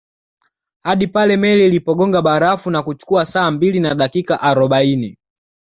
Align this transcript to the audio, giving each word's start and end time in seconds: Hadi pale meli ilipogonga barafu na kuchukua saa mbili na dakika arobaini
Hadi 0.83 1.07
pale 1.07 1.37
meli 1.37 1.65
ilipogonga 1.65 2.21
barafu 2.21 2.71
na 2.71 2.83
kuchukua 2.83 3.25
saa 3.25 3.51
mbili 3.51 3.79
na 3.79 3.95
dakika 3.95 4.41
arobaini 4.41 5.17